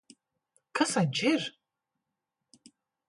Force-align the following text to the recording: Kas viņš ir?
Kas 0.79 0.95
viņš 0.99 1.21
ir? 1.33 1.45